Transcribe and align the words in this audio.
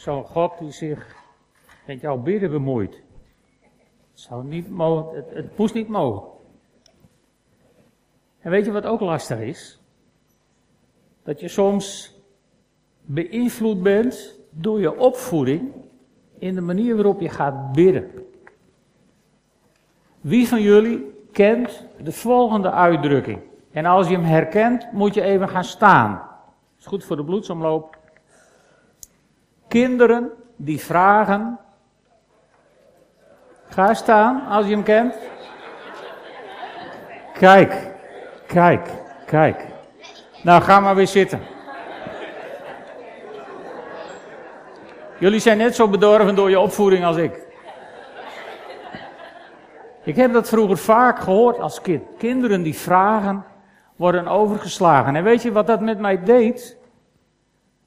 zo'n 0.00 0.24
God 0.24 0.58
die 0.58 0.70
zich 0.70 1.16
met 1.86 2.00
jouw 2.00 2.16
bidden 2.16 2.50
bemoeit. 2.50 3.02
Het, 4.10 4.20
zou 4.20 4.44
niet 4.44 4.70
mogen, 4.70 5.16
het, 5.16 5.30
het 5.34 5.58
moest 5.58 5.74
niet 5.74 5.88
mogen. 5.88 6.28
En 8.38 8.50
weet 8.50 8.64
je 8.64 8.72
wat 8.72 8.86
ook 8.86 9.00
lastig 9.00 9.38
is? 9.38 9.80
Dat 11.22 11.40
je 11.40 11.48
soms 11.48 12.14
beïnvloed 13.00 13.82
bent 13.82 14.38
door 14.50 14.80
je 14.80 14.98
opvoeding 14.98 15.72
in 16.38 16.54
de 16.54 16.60
manier 16.60 16.94
waarop 16.94 17.20
je 17.20 17.28
gaat 17.28 17.72
bidden. 17.72 18.10
Wie 20.20 20.48
van 20.48 20.62
jullie 20.62 21.24
kent 21.32 21.86
de 22.02 22.12
volgende 22.12 22.70
uitdrukking? 22.70 23.40
En 23.70 23.84
als 23.84 24.08
je 24.08 24.14
hem 24.14 24.24
herkent, 24.24 24.92
moet 24.92 25.14
je 25.14 25.22
even 25.22 25.48
gaan 25.48 25.64
staan. 25.64 26.28
Is 26.78 26.86
goed 26.86 27.04
voor 27.04 27.16
de 27.16 27.24
bloedsomloop. 27.24 27.99
Kinderen 29.70 30.30
die 30.56 30.80
vragen. 30.80 31.58
Ga 33.68 33.94
staan 33.94 34.46
als 34.46 34.66
je 34.66 34.72
hem 34.72 34.82
kent. 34.82 35.14
Kijk, 37.32 37.90
kijk, 38.46 38.88
kijk. 39.26 39.66
Nou, 40.42 40.62
ga 40.62 40.80
maar 40.80 40.94
weer 40.94 41.06
zitten. 41.06 41.40
Jullie 45.18 45.40
zijn 45.40 45.58
net 45.58 45.74
zo 45.74 45.88
bedorven 45.88 46.34
door 46.34 46.50
je 46.50 46.60
opvoeding 46.60 47.04
als 47.04 47.16
ik. 47.16 47.46
Ik 50.04 50.16
heb 50.16 50.32
dat 50.32 50.48
vroeger 50.48 50.78
vaak 50.78 51.18
gehoord 51.18 51.58
als 51.58 51.80
kind. 51.80 52.02
Kinderen 52.18 52.62
die 52.62 52.76
vragen 52.76 53.44
worden 53.96 54.26
overgeslagen. 54.26 55.16
En 55.16 55.24
weet 55.24 55.42
je 55.42 55.52
wat 55.52 55.66
dat 55.66 55.80
met 55.80 55.98
mij 55.98 56.22
deed? 56.22 56.76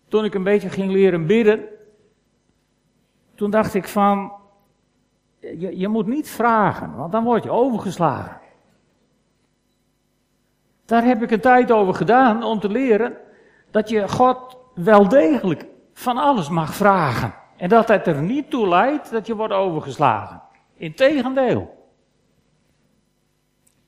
Toen 0.07 0.25
ik 0.25 0.33
een 0.33 0.43
beetje 0.43 0.69
ging 0.69 0.91
leren 0.91 1.25
bidden, 1.25 1.71
toen 3.43 3.51
dacht 3.51 3.73
ik 3.73 3.87
van, 3.87 4.31
je, 5.39 5.77
je 5.77 5.87
moet 5.87 6.07
niet 6.07 6.29
vragen, 6.29 6.95
want 6.95 7.11
dan 7.11 7.23
word 7.23 7.43
je 7.43 7.51
overgeslagen. 7.51 8.39
Daar 10.85 11.03
heb 11.03 11.21
ik 11.21 11.31
een 11.31 11.39
tijd 11.39 11.71
over 11.71 11.93
gedaan 11.93 12.43
om 12.43 12.59
te 12.59 12.69
leren 12.69 13.17
dat 13.71 13.89
je 13.89 14.09
God 14.09 14.57
wel 14.75 15.07
degelijk 15.07 15.65
van 15.93 16.17
alles 16.17 16.49
mag 16.49 16.75
vragen. 16.75 17.33
En 17.57 17.69
dat 17.69 17.87
het 17.87 18.07
er 18.07 18.21
niet 18.21 18.49
toe 18.49 18.67
leidt 18.67 19.11
dat 19.11 19.27
je 19.27 19.35
wordt 19.35 19.53
overgeslagen. 19.53 20.41
Integendeel. 20.77 21.87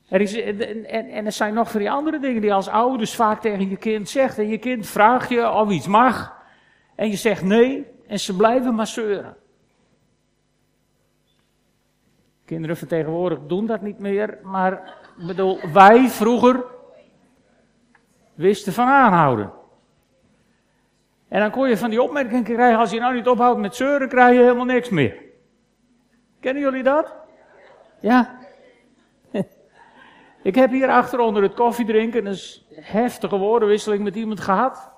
Er 0.09 0.22
is, 0.22 0.41
en, 0.41 0.85
en, 1.09 1.25
er 1.25 1.31
zijn 1.31 1.53
nog 1.53 1.72
van 1.72 1.79
die 1.79 1.91
andere 1.91 2.19
dingen 2.19 2.41
die 2.41 2.53
als 2.53 2.67
ouders 2.67 3.16
vaak 3.16 3.41
tegen 3.41 3.69
je 3.69 3.77
kind 3.77 4.09
zegt. 4.09 4.38
En 4.38 4.47
je 4.47 4.57
kind 4.57 4.88
vraagt 4.88 5.29
je 5.29 5.51
of 5.51 5.69
iets 5.69 5.88
mag. 5.88 6.35
En 6.95 7.09
je 7.09 7.16
zegt 7.16 7.44
nee. 7.44 7.94
En 8.07 8.19
ze 8.19 8.35
blijven 8.35 8.75
maar 8.75 8.88
zeuren. 8.88 9.44
Kinderen 12.45 12.77
van 12.77 12.88
tegenwoordig 12.88 13.39
doen 13.47 13.65
dat 13.65 13.81
niet 13.81 13.99
meer. 13.99 14.38
Maar 14.43 14.93
bedoel, 15.27 15.59
wij 15.73 16.09
vroeger 16.09 16.63
wisten 18.33 18.73
van 18.73 18.88
aanhouden. 18.88 19.51
En 21.27 21.39
dan 21.39 21.51
kon 21.51 21.69
je 21.69 21.77
van 21.77 21.89
die 21.89 22.01
opmerking 22.01 22.43
krijgen, 22.43 22.79
als 22.79 22.91
je 22.91 22.99
nou 22.99 23.13
niet 23.13 23.27
ophoudt 23.27 23.59
met 23.59 23.75
zeuren, 23.75 24.09
krijg 24.09 24.35
je 24.35 24.41
helemaal 24.41 24.66
niks 24.66 24.89
meer. 24.89 25.23
Kennen 26.39 26.63
jullie 26.63 26.83
dat? 26.83 27.13
Ja. 27.99 28.39
Ik 30.43 30.55
heb 30.55 30.71
hier 30.71 30.89
achter 30.89 31.19
onder 31.19 31.43
het 31.43 31.53
koffiedrinken 31.53 32.25
een 32.25 32.39
heftige 32.69 33.38
woordenwisseling 33.38 34.03
met 34.03 34.16
iemand 34.16 34.39
gehad. 34.39 34.94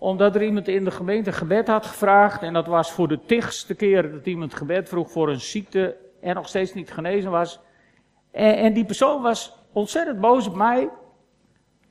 Omdat 0.00 0.34
er 0.34 0.42
iemand 0.42 0.68
in 0.68 0.84
de 0.84 0.90
gemeente 0.90 1.32
gebed 1.32 1.66
had 1.68 1.86
gevraagd. 1.86 2.42
En 2.42 2.52
dat 2.52 2.66
was 2.66 2.92
voor 2.92 3.08
de 3.08 3.20
tigste 3.26 3.74
keer 3.74 4.12
dat 4.12 4.26
iemand 4.26 4.54
gebed 4.54 4.88
vroeg 4.88 5.10
voor 5.10 5.28
een 5.28 5.40
ziekte 5.40 5.96
en 6.20 6.34
nog 6.34 6.48
steeds 6.48 6.74
niet 6.74 6.92
genezen 6.92 7.30
was. 7.30 7.60
En, 8.30 8.56
en 8.56 8.72
die 8.72 8.84
persoon 8.84 9.22
was 9.22 9.58
ontzettend 9.72 10.20
boos 10.20 10.46
op 10.46 10.54
mij. 10.54 10.88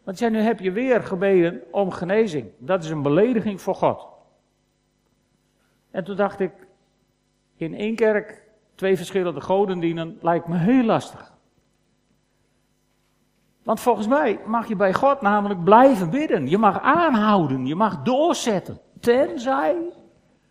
Want 0.04 0.18
zei, 0.18 0.32
nu 0.32 0.40
heb 0.40 0.60
je 0.60 0.72
weer 0.72 1.04
gebeden 1.04 1.62
om 1.72 1.92
genezing. 1.92 2.52
Dat 2.58 2.84
is 2.84 2.90
een 2.90 3.02
belediging 3.02 3.62
voor 3.62 3.76
God. 3.76 4.08
En 5.92 6.04
toen 6.04 6.16
dacht 6.16 6.40
ik, 6.40 6.52
in 7.56 7.76
één 7.76 7.96
kerk 7.96 8.44
twee 8.76 8.98
verschillende 8.98 9.42
goden 9.42 9.80
dienen 9.80 10.18
lijkt 10.22 10.48
me 10.48 10.58
heel 10.58 10.84
lastig. 10.84 11.37
Want 13.68 13.80
volgens 13.80 14.08
mij 14.08 14.40
mag 14.46 14.68
je 14.68 14.76
bij 14.76 14.94
God 14.94 15.22
namelijk 15.22 15.64
blijven 15.64 16.10
bidden. 16.10 16.50
Je 16.50 16.58
mag 16.58 16.82
aanhouden, 16.82 17.66
je 17.66 17.76
mag 17.76 18.02
doorzetten. 18.02 18.80
Tenzij 19.00 19.76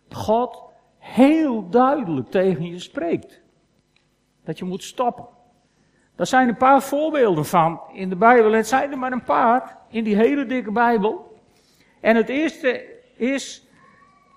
God 0.09 0.63
heel 0.97 1.69
duidelijk 1.69 2.29
tegen 2.29 2.65
je 2.65 2.79
spreekt. 2.79 3.41
Dat 4.43 4.57
je 4.57 4.65
moet 4.65 4.83
stoppen. 4.83 5.27
Daar 6.15 6.27
zijn 6.27 6.47
een 6.47 6.57
paar 6.57 6.81
voorbeelden 6.81 7.45
van 7.45 7.81
in 7.93 8.09
de 8.09 8.15
Bijbel. 8.15 8.51
Het 8.51 8.67
zijn 8.67 8.91
er 8.91 8.97
maar 8.97 9.11
een 9.11 9.23
paar 9.23 9.77
in 9.89 10.03
die 10.03 10.15
hele 10.15 10.45
dikke 10.45 10.71
Bijbel. 10.71 11.37
En 12.01 12.15
het 12.15 12.29
eerste 12.29 12.85
is, 13.15 13.67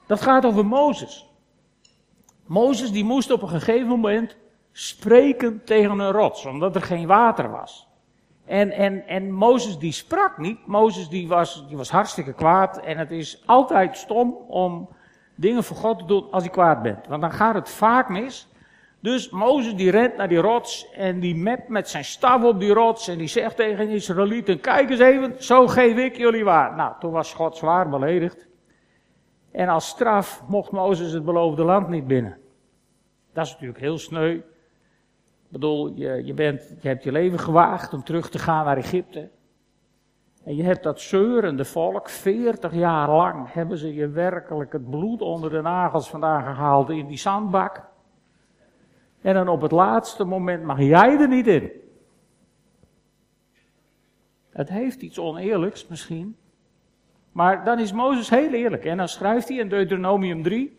dat 0.07 0.23
gaat 0.23 0.45
over 0.45 0.67
Mozes. 0.67 1.31
Mozes 2.47 2.93
die 2.93 3.05
moest 3.05 3.31
op 3.31 3.43
een 3.43 3.49
gegeven 3.49 3.89
moment 3.89 4.37
spreken 4.73 5.65
tegen 5.65 5.99
een 5.99 6.13
rots, 6.13 6.47
omdat 6.47 6.75
er 6.75 6.83
geen 6.83 7.07
water 7.07 7.51
was. 7.51 7.90
En, 8.45 8.71
en, 8.71 9.07
en 9.07 9.31
Mozes 9.31 9.79
die 9.79 9.93
sprak 9.93 10.39
niet. 10.39 10.67
Mozes 10.67 11.09
die 11.09 11.29
was, 11.29 11.69
die 11.69 11.77
was 11.77 11.91
hartstikke 11.91 12.33
kwaad. 12.33 12.81
En 12.81 12.99
het 12.99 13.11
is 13.11 13.43
altijd 13.47 13.97
stom 13.97 14.37
om 14.49 14.89
dingen 15.35 15.65
voor 15.65 15.77
God 15.77 15.99
te 15.99 16.05
doen 16.05 16.31
als 16.31 16.45
je 16.45 16.51
kwaad 16.51 16.83
bent. 16.83 17.07
Want 17.07 17.21
dan 17.21 17.33
gaat 17.33 17.55
het 17.55 17.69
vaak 17.69 18.09
mis. 18.09 18.49
Dus 19.01 19.31
Mozes 19.31 19.75
die 19.75 19.91
rent 19.91 20.17
naar 20.17 20.29
die 20.29 20.39
rots 20.39 20.91
en 20.93 21.21
die 21.21 21.37
met 21.37 21.69
met 21.69 21.89
zijn 21.89 22.05
staf 22.05 22.43
op 22.43 22.61
die 22.61 22.73
rots 22.73 23.09
en 23.09 23.19
die 23.19 23.29
zegt 23.29 23.57
tegen 23.57 23.89
Israëlieten, 23.89 24.61
kijk 24.61 24.91
eens 24.91 25.01
even, 25.01 25.35
zo 25.39 25.67
geef 25.67 25.97
ik 25.97 26.17
jullie 26.17 26.45
waar. 26.45 26.77
Nou, 26.77 26.95
toen 27.01 27.11
was 27.11 27.35
God 27.35 27.57
zwaar 27.57 27.89
beledigd. 27.89 28.49
En 29.53 29.69
als 29.69 29.89
straf 29.89 30.43
mocht 30.47 30.71
Mozes 30.71 31.13
het 31.13 31.25
beloofde 31.25 31.65
land 31.65 31.89
niet 31.89 32.07
binnen. 32.07 32.39
Dat 33.33 33.45
is 33.47 33.53
natuurlijk 33.53 33.81
heel 33.81 33.99
sneu. 33.99 34.41
Ik 35.51 35.57
bedoel, 35.57 35.93
je, 35.95 36.25
je, 36.25 36.35
bent, 36.35 36.75
je 36.81 36.89
hebt 36.89 37.05
je 37.05 37.13
leven 37.13 37.39
gewaagd 37.39 37.93
om 37.93 38.03
terug 38.05 38.31
te 38.31 38.39
gaan 38.39 38.65
naar 38.65 38.77
Egypte. 38.77 39.29
En 40.45 40.57
je 40.57 40.63
hebt 40.63 40.83
dat 40.83 41.01
zeurende 41.01 41.65
volk, 41.65 42.09
40 42.09 42.75
jaar 42.75 43.11
lang 43.11 43.53
hebben 43.53 43.79
ze 43.79 43.95
je 43.95 44.09
werkelijk 44.09 44.73
het 44.73 44.91
bloed 44.91 45.21
onder 45.21 45.51
de 45.51 45.61
nagels 45.61 46.11
vandaan 46.11 46.45
gehaald 46.45 46.91
in 46.91 47.07
die 47.07 47.19
zandbak. 47.19 47.83
En 49.21 49.35
dan 49.35 49.49
op 49.49 49.61
het 49.61 49.71
laatste 49.71 50.25
moment 50.25 50.65
mag 50.65 50.79
jij 50.79 51.19
er 51.19 51.29
niet 51.29 51.47
in. 51.47 51.71
Het 54.51 54.69
heeft 54.69 55.03
iets 55.03 55.19
oneerlijks 55.19 55.87
misschien. 55.87 56.37
Maar 57.33 57.65
dan 57.65 57.79
is 57.79 57.93
Mozes 57.93 58.31
heel 58.31 58.53
eerlijk. 58.53 58.85
En 58.85 58.97
dan 58.97 59.09
schrijft 59.09 59.49
hij 59.49 59.57
in 59.57 59.69
Deuteronomium 59.69 60.43
3. 60.43 60.77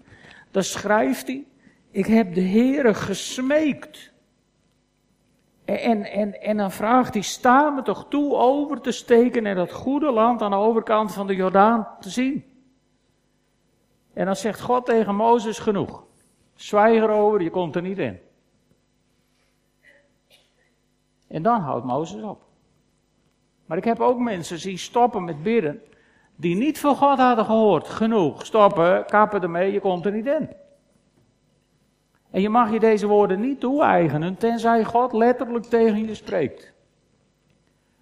Dan 0.51 0.63
schrijft 0.63 1.27
hij. 1.27 1.45
Ik 1.89 2.05
heb 2.05 2.33
de 2.33 2.41
Heere 2.41 2.93
gesmeekt. 2.93 4.10
En, 5.79 6.03
en, 6.03 6.41
en 6.41 6.57
dan 6.57 6.71
vraagt 6.71 7.13
hij, 7.13 7.23
sta 7.23 7.69
me 7.69 7.81
toch 7.81 8.05
toe 8.09 8.35
over 8.35 8.81
te 8.81 8.91
steken 8.91 9.45
en 9.45 9.55
dat 9.55 9.71
goede 9.71 10.11
land 10.11 10.41
aan 10.41 10.51
de 10.51 10.57
overkant 10.57 11.13
van 11.13 11.27
de 11.27 11.35
Jordaan 11.35 11.87
te 11.99 12.09
zien. 12.09 12.45
En 14.13 14.25
dan 14.25 14.35
zegt 14.35 14.61
God 14.61 14.85
tegen 14.85 15.15
Mozes 15.15 15.59
genoeg. 15.59 16.03
Zwijg 16.55 17.01
erover, 17.01 17.41
je 17.41 17.49
komt 17.49 17.75
er 17.75 17.81
niet 17.81 17.97
in. 17.97 18.19
En 21.27 21.43
dan 21.43 21.61
houdt 21.61 21.85
Mozes 21.85 22.23
op. 22.23 22.41
Maar 23.65 23.77
ik 23.77 23.83
heb 23.83 23.99
ook 23.99 24.19
mensen 24.19 24.59
zien 24.59 24.77
stoppen 24.77 25.23
met 25.23 25.43
bidden, 25.43 25.81
die 26.35 26.55
niet 26.55 26.79
van 26.79 26.95
God 26.95 27.17
hadden 27.17 27.45
gehoord. 27.45 27.87
Genoeg, 27.87 28.45
stoppen, 28.45 29.05
kappen 29.05 29.41
ermee, 29.41 29.71
je 29.71 29.79
komt 29.79 30.05
er 30.05 30.11
niet 30.11 30.25
in. 30.25 30.49
En 32.31 32.41
je 32.41 32.49
mag 32.49 32.71
je 32.71 32.79
deze 32.79 33.07
woorden 33.07 33.39
niet 33.39 33.59
toe-eigenen, 33.59 34.37
tenzij 34.37 34.83
God 34.83 35.13
letterlijk 35.13 35.65
tegen 35.65 36.07
je 36.07 36.15
spreekt. 36.15 36.73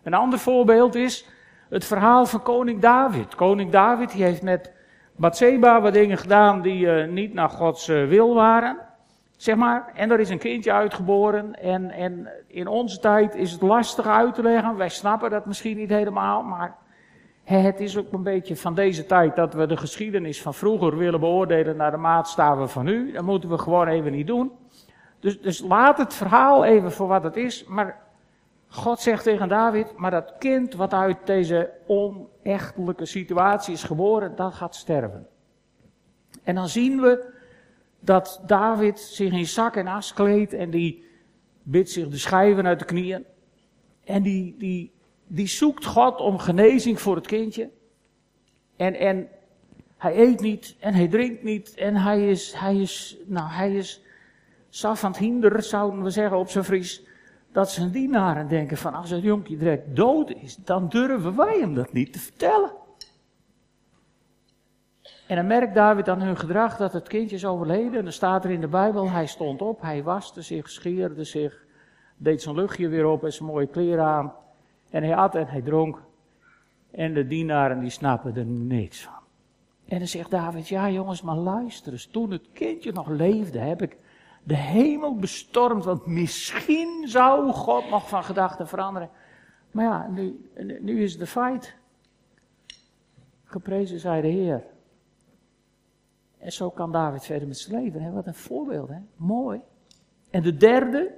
Een 0.04 0.14
ander 0.14 0.40
voorbeeld 0.40 0.96
is 0.96 1.26
het 1.70 1.86
verhaal 1.86 2.26
van 2.26 2.42
koning 2.42 2.81
David. 2.81 3.36
Koning 3.36 3.72
David 3.72 4.12
die 4.12 4.24
heeft 4.24 4.42
met 4.42 4.72
Bathseba 5.16 5.81
wat 5.81 5.94
dingen 5.94 6.18
gedaan 6.18 6.62
die 6.62 6.86
uh, 6.86 7.08
niet 7.08 7.34
naar 7.34 7.50
Gods 7.50 7.90
uh, 7.90 8.08
wil 8.08 8.34
waren. 8.34 8.78
Zeg 9.38 9.56
maar, 9.56 9.92
en 9.96 10.12
er 10.12 10.20
is 10.20 10.30
een 10.30 10.38
kindje 10.38 10.72
uitgeboren. 10.72 11.62
En, 11.62 11.92
en 11.92 12.30
in 12.48 12.68
onze 12.68 13.00
tijd 13.00 13.36
is 13.36 13.52
het 13.52 13.62
lastig 13.62 14.08
uit 14.08 14.36
te 14.36 14.42
leggen. 14.42 14.78
Wij 14.78 14.90
snappen 14.90 15.30
dat 15.30 15.46
misschien 15.46 15.78
niet 15.78 15.90
helemaal. 15.90 16.44
Maar 16.44 16.76
het 17.57 17.80
is 17.80 17.98
ook 17.98 18.13
een 18.13 18.24
beetje 18.24 18.56
van 18.56 18.75
deze 18.75 19.06
tijd 19.06 19.36
dat 19.36 19.54
we 19.54 19.66
de 19.66 19.78
geschiedenis 19.78 20.42
van 20.42 20.54
vroeger 20.54 20.98
willen 20.98 21.19
beoordelen 21.19 21.78
naar 21.78 21.92
de 21.92 21.98
maatstaven 21.98 22.69
van 22.69 22.86
nu. 22.86 23.12
Dat 23.12 23.24
moeten 23.24 23.50
we 23.50 23.57
gewoon 23.57 23.88
even 23.88 24.12
niet 24.12 24.28
doen. 24.28 24.51
Dus, 25.19 25.42
dus 25.42 25.60
laat 25.60 25.98
het 25.98 26.13
verhaal 26.13 26.66
even 26.66 26.92
voor 26.92 27.07
wat 27.07 27.24
het 27.24 27.36
is. 27.36 27.63
Maar 27.66 28.01
God 28.68 29.00
zegt 29.00 29.24
tegen 29.24 29.48
David, 29.48 29.98
maar 29.98 30.12
dat 30.12 30.34
kind 30.40 30.74
wat 30.74 30.94
uit 30.94 31.18
deze 31.25 31.72
onechtelijke 31.88 33.06
situatie 33.06 33.74
is 33.74 33.84
geboren, 33.84 34.36
dat 34.36 34.54
gaat 34.54 34.75
sterven. 34.75 35.28
En 36.44 36.56
dan 36.56 36.68
zien 36.68 37.02
we 37.02 37.34
dat 38.00 38.42
David 38.45 39.00
zich 39.00 39.31
in 39.31 39.48
zak 39.48 39.75
en 39.75 39.88
as 39.88 40.13
kleedt 40.13 40.54
en 40.54 40.69
die 40.69 41.06
bidt 41.63 41.90
zich 41.90 42.07
de 42.07 42.18
schijven 42.18 42.66
uit 42.66 42.80
de 42.80 42.86
knieën. 42.86 43.25
En 44.04 44.22
die, 44.22 44.56
die, 44.57 44.92
die 45.31 45.48
zoekt 45.48 45.86
God 45.86 46.20
om 46.20 46.38
genezing 46.38 47.02
voor 47.02 47.16
het 47.16 47.28
kindje. 47.28 47.70
En, 48.76 48.96
en 48.96 49.28
hij 49.98 50.18
eet 50.18 50.40
niet 50.40 50.76
en 50.80 50.94
hij 50.94 51.08
drinkt 51.08 51.44
niet 51.44 51.74
en 51.74 51.96
hij 51.96 52.30
is, 52.30 52.54
hij 52.54 52.78
is, 52.78 53.18
nou 53.26 53.50
hij 53.50 53.76
is 53.76 54.04
het 54.81 55.18
hinder, 55.18 55.64
zouden 55.64 56.04
we 56.04 56.10
zeggen 56.10 56.38
op 56.38 56.50
zijn 56.50 56.64
Fries. 56.64 57.04
Dat 57.52 57.72
zijn 57.72 57.92
dienaren 57.92 58.48
denken 58.48 58.78
van 58.78 58.94
als 58.94 59.10
het 59.10 59.24
jonkje 59.24 59.58
direct 59.58 59.96
dood 59.96 60.31
is, 60.31 60.56
dan 60.56 60.90
durven 60.90 61.36
wij 61.36 61.60
hem 61.60 61.74
dat 61.74 61.94
niet 61.94 62.14
te 62.14 62.20
vertellen. 62.20 62.72
En 65.28 65.36
dan 65.36 65.48
merkt 65.48 65.76
David 65.76 66.10
aan 66.10 66.22
hun 66.22 66.38
gedrag 66.38 66.78
dat 66.78 66.94
het 66.94 67.08
kindje 67.08 67.36
is 67.36 67.46
overleden. 67.46 67.94
En 67.94 68.04
dan 68.04 68.14
staat 68.14 68.44
er 68.44 68.52
in 68.52 68.62
de 68.62 68.68
Bijbel, 68.68 69.10
hij 69.10 69.26
stond 69.26 69.62
op, 69.62 69.81
hij 69.81 70.04
waste 70.04 70.42
zich, 70.42 70.70
scheerde 70.70 71.24
zich, 71.24 71.66
deed 72.18 72.42
zijn 72.42 72.56
luchtje 72.56 72.88
weer 72.88 73.06
op 73.06 73.24
en 73.24 73.34
zijn 73.34 73.50
mooie 73.50 73.68
kleren 73.68 74.06
aan. 74.06 74.34
En 74.90 75.04
hij 75.04 75.16
at 75.16 75.36
en 75.36 75.48
hij 75.48 75.62
dronk. 75.62 76.02
En 76.92 77.14
de 77.14 77.28
dienaren 77.28 77.80
die 77.80 77.90
snappen 77.90 78.36
er 78.36 78.46
niks 78.46 79.04
van. 79.04 79.14
En 79.86 79.98
dan 79.98 80.08
zegt 80.08 80.32
David, 80.32 80.68
ja 80.68 80.90
jongens, 80.90 81.22
maar 81.22 81.36
luister 81.36 81.92
eens. 81.92 82.06
Toen 82.06 82.32
het 82.32 82.48
kindje 82.54 82.92
nog 82.92 83.08
leefde, 83.08 83.60
heb 83.60 83.82
ik 83.82 83.98
de 84.44 84.56
hemel 84.56 85.16
bestormd. 85.16 85.86
Want 85.86 86.06
misschien 86.06 87.08
zou 87.08 87.52
God 87.52 87.90
nog 87.90 88.10
van 88.10 88.24
gedachten 88.24 88.68
veranderen. 88.68 89.10
Maar 89.72 89.86
ja, 89.86 90.08
nu, 90.08 90.50
nu 90.82 91.04
is 91.04 91.18
de 91.18 91.28
feit. 91.28 91.76
Geprezen 93.44 94.00
zij 94.00 94.22
de 94.22 94.28
Heer. 94.28 94.64
En 96.38 96.52
zo 96.52 96.70
kan 96.70 96.92
David 96.92 97.24
verder 97.24 97.48
met 97.48 97.58
zijn 97.58 97.84
leven. 97.84 98.02
Hè? 98.02 98.12
Wat 98.12 98.28
een 98.28 98.34
voorbeeld, 98.34 98.90
hè? 98.90 99.00
Mooi. 99.16 99.62
En 100.30 100.42
de 100.42 100.58
derde, 100.58 101.12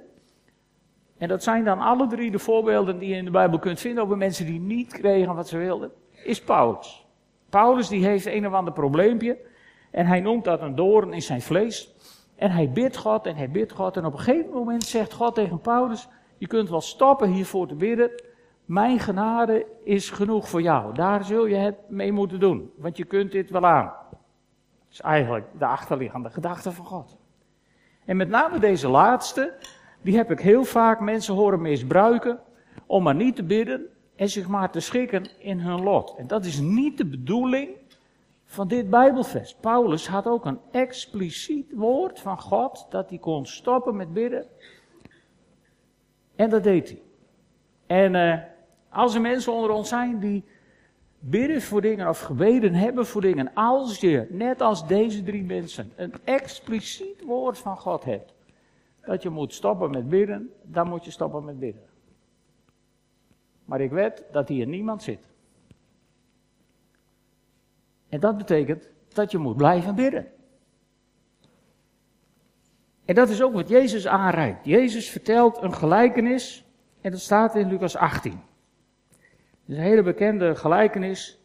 en 1.22 1.28
dat 1.28 1.42
zijn 1.42 1.64
dan 1.64 1.80
alle 1.80 2.06
drie 2.06 2.30
de 2.30 2.38
voorbeelden 2.38 2.98
die 2.98 3.08
je 3.08 3.14
in 3.14 3.24
de 3.24 3.30
Bijbel 3.30 3.58
kunt 3.58 3.80
vinden 3.80 4.04
over 4.04 4.16
mensen 4.16 4.46
die 4.46 4.60
niet 4.60 4.92
kregen 4.92 5.34
wat 5.34 5.48
ze 5.48 5.58
wilden, 5.58 5.90
is 6.24 6.42
Paulus. 6.42 7.06
Paulus 7.48 7.88
die 7.88 8.04
heeft 8.04 8.26
een 8.26 8.46
of 8.46 8.52
ander 8.52 8.72
probleempje 8.72 9.38
en 9.90 10.06
hij 10.06 10.20
noemt 10.20 10.44
dat 10.44 10.60
een 10.60 10.74
doorn 10.74 11.12
in 11.12 11.22
zijn 11.22 11.42
vlees. 11.42 11.94
En 12.36 12.50
hij 12.50 12.70
bidt 12.70 12.96
God 12.96 13.26
en 13.26 13.36
hij 13.36 13.50
bidt 13.50 13.72
God 13.72 13.96
en 13.96 14.04
op 14.04 14.12
een 14.12 14.18
gegeven 14.18 14.52
moment 14.52 14.84
zegt 14.84 15.12
God 15.12 15.34
tegen 15.34 15.60
Paulus, 15.60 16.08
je 16.38 16.46
kunt 16.46 16.68
wel 16.68 16.80
stoppen 16.80 17.28
hiervoor 17.28 17.68
te 17.68 17.74
bidden, 17.74 18.10
mijn 18.64 18.98
genade 18.98 19.66
is 19.84 20.10
genoeg 20.10 20.48
voor 20.48 20.62
jou. 20.62 20.94
Daar 20.94 21.24
zul 21.24 21.46
je 21.46 21.56
het 21.56 21.76
mee 21.88 22.12
moeten 22.12 22.40
doen, 22.40 22.72
want 22.76 22.96
je 22.96 23.04
kunt 23.04 23.32
dit 23.32 23.50
wel 23.50 23.66
aan 23.66 23.92
is 24.90 25.00
eigenlijk 25.00 25.46
de 25.58 25.66
achterliggende 25.66 26.30
gedachte 26.30 26.72
van 26.72 26.84
God. 26.84 27.16
En 28.04 28.16
met 28.16 28.28
name 28.28 28.58
deze 28.58 28.88
laatste, 28.88 29.54
die 30.02 30.16
heb 30.16 30.30
ik 30.30 30.40
heel 30.40 30.64
vaak 30.64 31.00
mensen 31.00 31.34
horen 31.34 31.62
misbruiken 31.62 32.40
om 32.86 33.02
maar 33.02 33.14
niet 33.14 33.36
te 33.36 33.42
bidden 33.42 33.86
en 34.16 34.28
zich 34.28 34.48
maar 34.48 34.70
te 34.70 34.80
schikken 34.80 35.28
in 35.38 35.60
hun 35.60 35.82
lot. 35.82 36.14
En 36.16 36.26
dat 36.26 36.44
is 36.44 36.60
niet 36.60 36.98
de 36.98 37.06
bedoeling 37.06 37.70
van 38.44 38.68
dit 38.68 38.90
Bijbelvers. 38.90 39.54
Paulus 39.54 40.08
had 40.08 40.26
ook 40.26 40.44
een 40.44 40.58
expliciet 40.70 41.72
woord 41.74 42.20
van 42.20 42.40
God 42.40 42.86
dat 42.90 43.08
hij 43.08 43.18
kon 43.18 43.46
stoppen 43.46 43.96
met 43.96 44.12
bidden. 44.12 44.46
En 46.36 46.50
dat 46.50 46.62
deed 46.62 46.88
hij. 46.88 47.02
En 47.86 48.14
uh, 48.14 48.42
als 48.90 49.14
er 49.14 49.20
mensen 49.20 49.52
onder 49.52 49.70
ons 49.70 49.88
zijn 49.88 50.18
die 50.18 50.44
bidden 51.18 51.62
voor 51.62 51.80
dingen 51.80 52.08
of 52.08 52.20
gebeden 52.20 52.74
hebben 52.74 53.06
voor 53.06 53.20
dingen, 53.20 53.50
als 53.54 54.00
je, 54.00 54.26
net 54.30 54.60
als 54.60 54.86
deze 54.86 55.22
drie 55.22 55.44
mensen, 55.44 55.92
een 55.96 56.14
expliciet 56.24 57.22
woord 57.24 57.58
van 57.58 57.76
God 57.76 58.04
hebt, 58.04 58.32
dat 59.04 59.22
je 59.22 59.30
moet 59.30 59.54
stoppen 59.54 59.90
met 59.90 60.08
bidden, 60.08 60.50
dan 60.62 60.88
moet 60.88 61.04
je 61.04 61.10
stoppen 61.10 61.44
met 61.44 61.58
bidden. 61.58 61.82
Maar 63.64 63.80
ik 63.80 63.90
weet 63.90 64.24
dat 64.32 64.48
hier 64.48 64.66
niemand 64.66 65.02
zit. 65.02 65.30
En 68.08 68.20
dat 68.20 68.36
betekent 68.36 68.90
dat 69.08 69.30
je 69.30 69.38
moet 69.38 69.56
blijven 69.56 69.94
bidden. 69.94 70.26
En 73.04 73.14
dat 73.14 73.28
is 73.28 73.42
ook 73.42 73.52
wat 73.52 73.68
Jezus 73.68 74.06
aanreikt. 74.06 74.64
Jezus 74.64 75.10
vertelt 75.10 75.62
een 75.62 75.74
gelijkenis, 75.74 76.64
en 77.00 77.10
dat 77.10 77.20
staat 77.20 77.54
in 77.54 77.68
Lucas 77.68 77.96
18 77.96 78.40
is 79.66 79.76
een 79.76 79.84
hele 79.84 80.02
bekende 80.02 80.54
gelijkenis. 80.54 81.40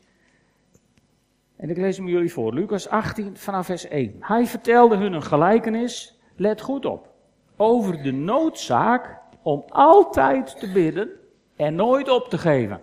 En 1.55 1.69
ik 1.69 1.77
lees 1.77 1.97
hem 1.97 2.07
jullie 2.07 2.33
voor. 2.33 2.53
Lucas 2.53 2.89
18 2.89 3.37
vanaf 3.37 3.65
vers 3.65 3.87
1. 3.87 4.15
Hij 4.19 4.45
vertelde 4.45 4.95
hun 4.95 5.13
een 5.13 5.23
gelijkenis, 5.23 6.19
let 6.35 6.61
goed 6.61 6.85
op, 6.85 7.13
over 7.57 8.03
de 8.03 8.11
noodzaak 8.11 9.17
om 9.41 9.63
altijd 9.69 10.59
te 10.59 10.71
bidden 10.71 11.09
en 11.55 11.75
nooit 11.75 12.09
op 12.09 12.29
te 12.29 12.37
geven. 12.37 12.81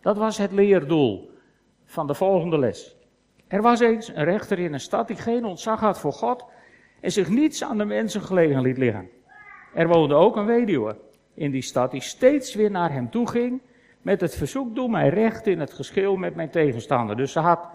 Dat 0.00 0.16
was 0.16 0.38
het 0.38 0.52
leerdoel 0.52 1.30
van 1.84 2.06
de 2.06 2.14
volgende 2.14 2.58
les. 2.58 2.96
Er 3.48 3.62
was 3.62 3.80
eens 3.80 4.08
een 4.08 4.24
rechter 4.24 4.58
in 4.58 4.72
een 4.72 4.80
stad 4.80 5.08
die 5.08 5.16
geen 5.16 5.44
ontzag 5.44 5.80
had 5.80 5.98
voor 5.98 6.12
God 6.12 6.44
en 7.00 7.12
zich 7.12 7.28
niets 7.28 7.64
aan 7.64 7.78
de 7.78 7.84
mensen 7.84 8.20
gelegen 8.20 8.62
liet 8.62 8.78
liggen. 8.78 9.08
Er 9.74 9.88
woonde 9.88 10.14
ook 10.14 10.36
een 10.36 10.46
weduwe 10.46 10.96
in 11.34 11.50
die 11.50 11.62
stad, 11.62 11.90
die 11.90 12.02
steeds 12.02 12.54
weer 12.54 12.70
naar 12.70 12.92
hem 12.92 13.10
toe 13.10 13.28
ging 13.28 13.60
met 14.02 14.20
het 14.20 14.34
verzoek, 14.34 14.74
doe 14.74 14.88
mij 14.88 15.08
recht 15.08 15.46
in 15.46 15.60
het 15.60 15.72
geschil 15.72 16.16
met 16.16 16.34
mijn 16.34 16.50
tegenstander. 16.50 17.16
Dus 17.16 17.32
ze 17.32 17.38
had 17.38 17.68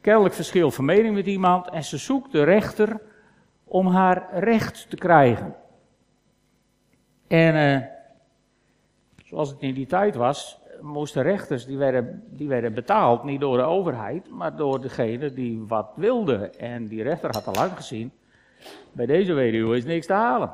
kennelijk 0.00 0.34
verschil 0.34 0.70
van 0.70 0.84
mening 0.84 1.14
met 1.14 1.26
iemand 1.26 1.70
en 1.70 1.84
ze 1.84 1.98
zoekt 1.98 2.32
de 2.32 2.42
rechter 2.42 3.00
om 3.72 3.86
haar 3.86 4.28
recht 4.32 4.90
te 4.90 4.96
krijgen. 4.96 5.54
En 7.28 7.54
uh, 7.54 7.86
zoals 9.24 9.50
het 9.50 9.60
in 9.60 9.74
die 9.74 9.86
tijd 9.86 10.14
was, 10.14 10.60
moesten 10.80 11.22
rechters, 11.22 11.66
die 11.66 11.76
werden, 11.78 12.24
die 12.28 12.48
werden 12.48 12.74
betaald 12.74 13.24
niet 13.24 13.40
door 13.40 13.56
de 13.56 13.62
overheid, 13.62 14.30
maar 14.30 14.56
door 14.56 14.80
degene 14.80 15.32
die 15.32 15.64
wat 15.66 15.92
wilde. 15.96 16.50
En 16.50 16.86
die 16.86 17.02
rechter 17.02 17.30
had 17.32 17.46
al 17.46 17.54
lang 17.54 17.72
gezien, 17.76 18.12
bij 18.92 19.06
deze 19.06 19.32
weduwe 19.32 19.76
is 19.76 19.84
niks 19.84 20.06
te 20.06 20.12
halen. 20.12 20.52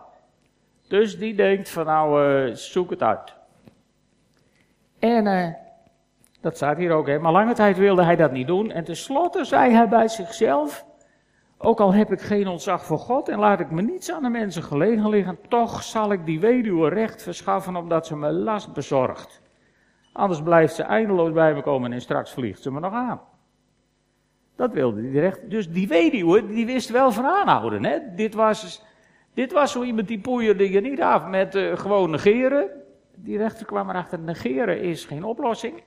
Dus 0.89 1.19
die 1.19 1.35
denkt 1.35 1.71
van 1.71 1.87
nou, 1.87 2.33
uh, 2.49 2.55
zoek 2.55 2.91
het 2.91 3.03
uit. 3.03 3.35
En 4.99 5.27
uh, 5.27 5.49
dat 6.41 6.57
staat 6.57 6.77
hier 6.77 6.93
ook, 6.93 7.07
hè. 7.07 7.19
maar 7.19 7.33
lange 7.33 7.55
tijd 7.55 7.77
wilde 7.77 8.03
hij 8.03 8.17
dat 8.17 8.33
niet 8.33 8.47
doen. 8.47 8.71
En 8.71 8.85
tenslotte 8.85 9.45
zei 9.45 9.73
hij 9.73 9.89
bij 9.89 10.09
zichzelf, 10.09 10.87
ook 11.59 11.81
al 11.81 11.95
heb 11.95 12.13
ik 12.13 12.21
geen 12.21 12.49
ontzag 12.49 12.85
voor 12.85 12.99
God 12.99 13.29
en 13.29 13.39
laat 13.39 13.61
ik 13.61 13.71
me 13.71 13.83
niets 13.83 14.13
aan 14.13 14.23
de 14.23 14.29
mensen 14.29 14.63
gelegen 14.63 15.09
liggen, 15.09 15.39
toch 15.49 15.83
zal 15.83 16.13
ik 16.13 16.27
die 16.27 16.41
weduwe 16.41 16.89
recht 16.89 17.23
verschaffen 17.23 17.77
omdat 17.77 18.07
ze 18.07 18.17
me 18.17 18.33
last 18.33 18.73
bezorgt. 18.73 19.43
Anders 20.13 20.43
blijft 20.43 20.75
ze 20.75 20.83
eindeloos 20.83 21.33
bij 21.33 21.55
me 21.55 21.63
komen 21.63 21.93
en 21.93 22.01
straks 22.01 22.33
vliegt 22.33 22.63
ze 22.63 22.73
me 22.73 22.81
nog 22.81 22.93
aan. 22.93 23.21
Dat 24.57 24.73
wilde 24.73 25.01
hij 25.01 25.11
recht. 25.11 25.51
Dus 25.51 25.71
die 25.71 25.89
weduwe, 25.89 26.47
die 26.47 26.67
wist 26.67 26.91
wel 26.91 27.13
van 27.13 27.25
aanhouden. 27.25 27.85
Hè? 27.85 27.99
Dit 28.15 28.35
was 28.35 28.87
dit 29.39 29.53
was 29.53 29.73
zo 29.73 29.83
iemand 29.83 30.09
die 30.09 30.21
poeierde 30.21 30.71
je 30.71 30.81
niet 30.81 31.03
af 31.03 31.27
met 31.27 31.55
uh, 31.55 31.77
gewoon 31.77 32.11
negeren. 32.11 32.71
Die 33.15 33.37
rechter 33.37 33.67
kwam 33.67 33.91
erachter, 33.91 34.19
negeren 34.19 34.81
is 34.81 35.05
geen 35.05 35.25
oplossing. 35.25 35.83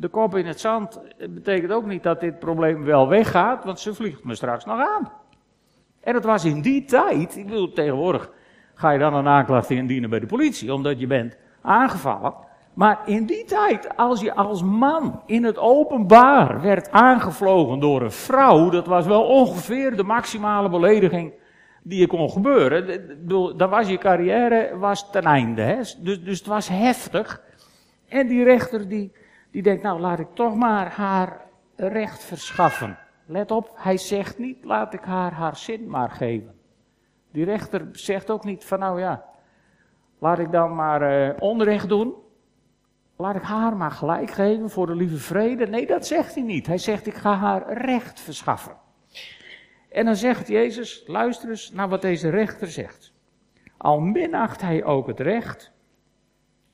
De 0.00 0.08
kop 0.08 0.36
in 0.36 0.46
het 0.46 0.60
zand 0.60 1.00
betekent 1.30 1.72
ook 1.72 1.86
niet 1.86 2.02
dat 2.02 2.20
dit 2.20 2.38
probleem 2.38 2.84
wel 2.84 3.08
weggaat, 3.08 3.64
want 3.64 3.80
ze 3.80 3.94
vliegt 3.94 4.24
me 4.24 4.34
straks 4.34 4.64
nog 4.64 4.80
aan. 4.80 5.12
En 6.00 6.14
het 6.14 6.24
was 6.24 6.44
in 6.44 6.60
die 6.60 6.84
tijd, 6.84 7.36
ik 7.36 7.46
bedoel 7.46 7.72
tegenwoordig 7.72 8.30
ga 8.74 8.90
je 8.90 8.98
dan 8.98 9.14
een 9.14 9.26
aanklacht 9.26 9.70
indienen 9.70 10.10
bij 10.10 10.20
de 10.20 10.26
politie, 10.26 10.74
omdat 10.74 11.00
je 11.00 11.06
bent 11.06 11.36
aangevallen. 11.62 12.34
Maar 12.74 12.98
in 13.06 13.26
die 13.26 13.44
tijd, 13.44 13.96
als 13.96 14.20
je 14.20 14.34
als 14.34 14.62
man 14.62 15.22
in 15.26 15.44
het 15.44 15.58
openbaar 15.58 16.60
werd 16.60 16.90
aangevlogen 16.90 17.80
door 17.80 18.02
een 18.02 18.12
vrouw, 18.12 18.70
dat 18.70 18.86
was 18.86 19.06
wel 19.06 19.22
ongeveer 19.22 19.96
de 19.96 20.02
maximale 20.02 20.68
belediging 20.68 21.32
die 21.82 21.98
je 21.98 22.06
kon 22.06 22.30
gebeuren, 22.30 23.00
dan 23.56 23.70
was 23.70 23.88
je 23.88 23.98
carrière 23.98 24.78
was 24.78 25.10
ten 25.10 25.22
einde. 25.22 25.62
Hè? 25.62 25.76
Dus, 25.76 26.22
dus 26.22 26.38
het 26.38 26.46
was 26.46 26.68
heftig. 26.68 27.42
En 28.08 28.26
die 28.26 28.44
rechter 28.44 28.88
die, 28.88 29.12
die 29.58 29.66
denkt, 29.66 29.82
nou 29.82 30.00
laat 30.00 30.18
ik 30.18 30.34
toch 30.34 30.54
maar 30.54 30.92
haar 30.92 31.40
recht 31.76 32.24
verschaffen. 32.24 32.98
Let 33.26 33.50
op, 33.50 33.70
hij 33.74 33.96
zegt 33.96 34.38
niet, 34.38 34.64
laat 34.64 34.94
ik 34.94 35.00
haar 35.00 35.32
haar 35.32 35.56
zin 35.56 35.90
maar 35.90 36.10
geven. 36.10 36.54
Die 37.30 37.44
rechter 37.44 37.88
zegt 37.92 38.30
ook 38.30 38.44
niet 38.44 38.64
van, 38.64 38.78
nou 38.78 39.00
ja, 39.00 39.24
laat 40.18 40.38
ik 40.38 40.52
dan 40.52 40.74
maar 40.74 41.28
uh, 41.28 41.34
onrecht 41.38 41.88
doen. 41.88 42.14
Laat 43.16 43.34
ik 43.34 43.42
haar 43.42 43.76
maar 43.76 43.90
gelijk 43.90 44.30
geven 44.30 44.70
voor 44.70 44.86
de 44.86 44.94
lieve 44.94 45.16
vrede. 45.16 45.66
Nee, 45.66 45.86
dat 45.86 46.06
zegt 46.06 46.34
hij 46.34 46.44
niet. 46.44 46.66
Hij 46.66 46.78
zegt, 46.78 47.06
ik 47.06 47.14
ga 47.14 47.34
haar 47.34 47.72
recht 47.72 48.20
verschaffen. 48.20 48.76
En 49.88 50.04
dan 50.04 50.16
zegt 50.16 50.48
Jezus, 50.48 51.04
luister 51.06 51.48
eens 51.48 51.72
naar 51.72 51.88
wat 51.88 52.02
deze 52.02 52.30
rechter 52.30 52.70
zegt. 52.70 53.12
Al 53.76 54.00
minacht 54.00 54.60
hij 54.60 54.84
ook 54.84 55.06
het 55.06 55.20
recht, 55.20 55.72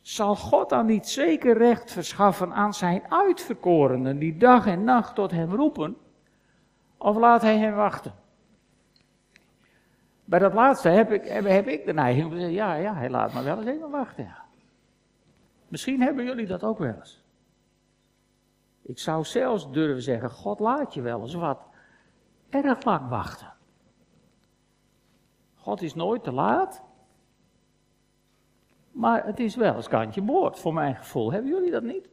zal 0.05 0.37
God 0.37 0.69
dan 0.69 0.87
niet 0.87 1.09
zeker 1.09 1.57
recht 1.57 1.93
verschaffen 1.93 2.53
aan 2.53 2.75
zijn 2.75 3.03
uitverkorenen 3.13 4.19
die 4.19 4.37
dag 4.37 4.67
en 4.67 4.85
nacht 4.85 5.15
tot 5.15 5.31
hem 5.31 5.55
roepen? 5.55 5.97
Of 6.99 7.17
laat 7.17 7.43
hij 7.43 7.59
hem 7.59 7.75
wachten? 7.75 8.15
Bij 10.25 10.39
dat 10.39 10.55
laatste 10.55 10.89
heb 10.89 11.13
ik, 11.13 11.25
heb, 11.25 11.67
ik 11.67 11.85
de 11.85 11.93
neiging 11.93 12.25
om 12.25 12.31
te 12.31 12.37
zeggen, 12.37 12.55
ja, 12.55 12.75
ja, 12.75 12.95
hij 12.95 13.11
laat 13.11 13.33
me 13.33 13.43
wel 13.43 13.59
eens 13.59 13.67
even 13.67 13.91
wachten. 13.91 14.25
Ja. 14.25 14.45
Misschien 15.69 16.01
hebben 16.01 16.25
jullie 16.25 16.47
dat 16.47 16.65
ook 16.65 16.79
wel 16.79 16.95
eens. 16.95 17.25
Ik 18.83 18.99
zou 18.99 19.25
zelfs 19.25 19.71
durven 19.71 20.03
zeggen, 20.03 20.31
God 20.31 20.61
laat 20.61 20.95
je 20.95 21.03
wel 21.03 21.21
eens 21.21 21.35
wat 21.35 21.61
erg 22.51 22.85
lang 22.85 23.09
wachten. 23.09 23.53
God 25.55 25.83
is 25.83 25.95
nooit 25.95 26.25
te 26.25 26.33
laat. 26.33 26.83
Maar 28.95 29.27
het 29.27 29.41
is 29.41 29.57
wel 29.57 29.75
eens 29.75 29.89
kantje 29.89 30.23
boord, 30.23 30.59
voor 30.59 30.75
mijn 30.75 30.95
gevoel. 30.95 31.33
Hebben 31.33 31.51
jullie 31.51 31.71
dat 31.71 31.83
niet? 31.83 32.09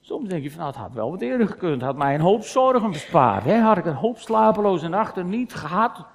Soms 0.00 0.28
denk 0.28 0.42
je 0.42 0.50
van, 0.50 0.58
nou, 0.58 0.70
het 0.70 0.80
had 0.80 0.92
wel 0.92 1.10
wat 1.10 1.20
eerder 1.20 1.46
gekund. 1.46 1.82
Had 1.82 1.96
mij 1.96 2.14
een 2.14 2.20
hoop 2.20 2.42
zorgen 2.42 2.90
bespaard. 2.90 3.44
Hè? 3.44 3.58
Had 3.58 3.76
ik 3.76 3.84
een 3.84 3.94
hoop 3.94 4.18
slapeloze 4.18 4.88
nachten 4.88 5.28
niet 5.28 5.54
gehad. 5.54 6.06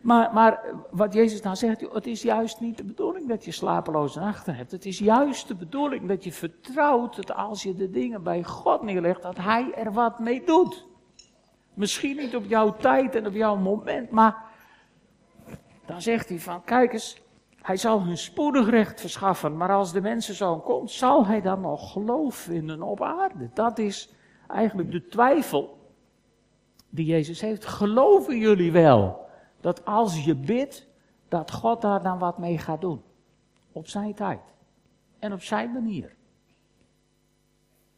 Maar, 0.00 0.32
maar 0.32 0.60
wat 0.90 1.14
Jezus 1.14 1.40
nou 1.40 1.56
zegt, 1.56 1.80
het 1.92 2.06
is 2.06 2.22
juist 2.22 2.60
niet 2.60 2.76
de 2.76 2.84
bedoeling 2.84 3.28
dat 3.28 3.44
je 3.44 3.50
slapeloze 3.50 4.20
nachten 4.20 4.54
hebt. 4.54 4.70
Het 4.70 4.84
is 4.84 4.98
juist 4.98 5.48
de 5.48 5.54
bedoeling 5.54 6.08
dat 6.08 6.24
je 6.24 6.32
vertrouwt 6.32 7.16
dat 7.16 7.34
als 7.34 7.62
je 7.62 7.74
de 7.74 7.90
dingen 7.90 8.22
bij 8.22 8.44
God 8.44 8.82
neerlegt, 8.82 9.22
dat 9.22 9.36
Hij 9.36 9.72
er 9.74 9.92
wat 9.92 10.18
mee 10.18 10.44
doet. 10.44 10.86
Misschien 11.74 12.16
niet 12.16 12.36
op 12.36 12.44
jouw 12.44 12.76
tijd 12.76 13.14
en 13.14 13.26
op 13.26 13.34
jouw 13.34 13.56
moment, 13.56 14.10
maar 14.10 14.36
dan 15.86 16.02
zegt 16.02 16.28
hij 16.28 16.38
van, 16.38 16.64
kijk 16.64 16.92
eens, 16.92 17.22
hij 17.68 17.76
zal 17.76 18.02
hun 18.02 18.18
spoedig 18.18 18.68
recht 18.68 19.00
verschaffen, 19.00 19.56
maar 19.56 19.72
als 19.72 19.92
de 19.92 20.00
mensenzoon 20.00 20.62
komt, 20.62 20.90
zal 20.90 21.26
hij 21.26 21.40
dan 21.40 21.60
nog 21.60 21.92
geloof 21.92 22.34
vinden 22.34 22.82
op 22.82 23.02
aarde? 23.02 23.50
Dat 23.54 23.78
is 23.78 24.14
eigenlijk 24.46 24.90
de 24.90 25.06
twijfel 25.06 25.78
die 26.88 27.06
Jezus 27.06 27.40
heeft. 27.40 27.64
Geloven 27.64 28.38
jullie 28.38 28.72
wel 28.72 29.26
dat 29.60 29.84
als 29.84 30.24
je 30.24 30.34
bidt, 30.34 30.86
dat 31.28 31.52
God 31.52 31.80
daar 31.80 32.02
dan 32.02 32.18
wat 32.18 32.38
mee 32.38 32.58
gaat 32.58 32.80
doen? 32.80 33.02
Op 33.72 33.88
zijn 33.88 34.14
tijd 34.14 34.40
en 35.18 35.32
op 35.32 35.42
zijn 35.42 35.72
manier. 35.72 36.14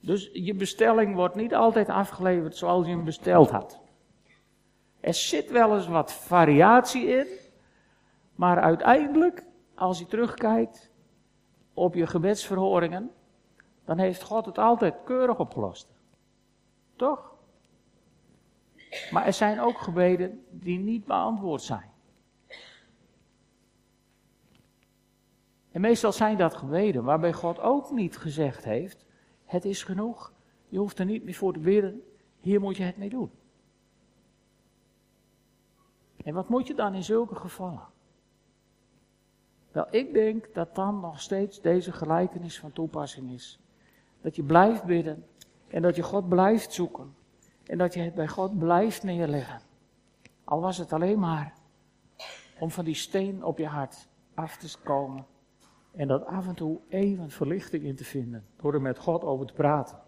Dus 0.00 0.30
je 0.32 0.54
bestelling 0.54 1.14
wordt 1.14 1.34
niet 1.34 1.54
altijd 1.54 1.88
afgeleverd 1.88 2.56
zoals 2.56 2.86
je 2.86 2.92
hem 2.92 3.04
besteld 3.04 3.50
had. 3.50 3.80
Er 5.00 5.14
zit 5.14 5.50
wel 5.50 5.76
eens 5.76 5.88
wat 5.88 6.12
variatie 6.12 7.06
in, 7.06 7.26
maar 8.34 8.60
uiteindelijk 8.60 9.48
als 9.80 9.98
je 9.98 10.06
terugkijkt 10.06 10.90
op 11.74 11.94
je 11.94 12.06
gebedsverhoringen, 12.06 13.10
dan 13.84 13.98
heeft 13.98 14.22
God 14.22 14.46
het 14.46 14.58
altijd 14.58 14.94
keurig 15.04 15.38
opgelost. 15.38 15.88
Toch? 16.96 17.34
Maar 19.10 19.26
er 19.26 19.32
zijn 19.32 19.60
ook 19.60 19.78
gebeden 19.78 20.44
die 20.50 20.78
niet 20.78 21.04
beantwoord 21.04 21.62
zijn. 21.62 21.90
En 25.72 25.80
meestal 25.80 26.12
zijn 26.12 26.36
dat 26.36 26.54
gebeden 26.54 27.04
waarbij 27.04 27.32
God 27.32 27.60
ook 27.60 27.90
niet 27.90 28.16
gezegd 28.16 28.64
heeft: 28.64 29.06
Het 29.44 29.64
is 29.64 29.82
genoeg, 29.82 30.32
je 30.68 30.78
hoeft 30.78 30.98
er 30.98 31.04
niet 31.04 31.24
meer 31.24 31.34
voor 31.34 31.52
te 31.52 31.58
bidden, 31.58 32.02
hier 32.40 32.60
moet 32.60 32.76
je 32.76 32.82
het 32.82 32.96
mee 32.96 33.10
doen. 33.10 33.30
En 36.24 36.34
wat 36.34 36.48
moet 36.48 36.66
je 36.66 36.74
dan 36.74 36.94
in 36.94 37.04
zulke 37.04 37.34
gevallen? 37.34 37.98
Wel, 39.72 39.86
ik 39.90 40.12
denk 40.12 40.54
dat 40.54 40.74
dan 40.74 41.00
nog 41.00 41.20
steeds 41.20 41.60
deze 41.60 41.92
gelijkenis 41.92 42.58
van 42.58 42.72
toepassing 42.72 43.32
is. 43.32 43.60
Dat 44.20 44.36
je 44.36 44.42
blijft 44.42 44.84
bidden 44.84 45.26
en 45.68 45.82
dat 45.82 45.96
je 45.96 46.02
God 46.02 46.28
blijft 46.28 46.72
zoeken 46.72 47.14
en 47.66 47.78
dat 47.78 47.94
je 47.94 48.00
het 48.00 48.14
bij 48.14 48.28
God 48.28 48.58
blijft 48.58 49.02
neerleggen. 49.02 49.60
Al 50.44 50.60
was 50.60 50.78
het 50.78 50.92
alleen 50.92 51.18
maar 51.18 51.54
om 52.58 52.70
van 52.70 52.84
die 52.84 52.94
steen 52.94 53.44
op 53.44 53.58
je 53.58 53.66
hart 53.66 54.08
af 54.34 54.56
te 54.56 54.78
komen 54.84 55.26
en 55.92 56.08
dat 56.08 56.26
af 56.26 56.46
en 56.46 56.54
toe 56.54 56.80
even 56.88 57.30
verlichting 57.30 57.82
in 57.82 57.96
te 57.96 58.04
vinden 58.04 58.46
door 58.56 58.74
er 58.74 58.80
met 58.80 58.98
God 58.98 59.24
over 59.24 59.46
te 59.46 59.52
praten. 59.52 59.98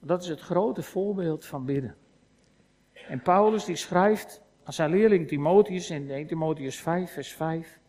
Dat 0.00 0.22
is 0.22 0.28
het 0.28 0.40
grote 0.40 0.82
voorbeeld 0.82 1.44
van 1.44 1.64
bidden. 1.64 1.96
En 3.08 3.22
Paulus 3.22 3.64
die 3.64 3.76
schrijft 3.76 4.42
aan 4.64 4.72
zijn 4.72 4.90
leerling 4.90 5.28
Timotheus 5.28 5.90
in 5.90 6.10
1 6.10 6.26
Timotheus 6.26 6.80
5 6.80 7.12
vers 7.12 7.32
5 7.32 7.80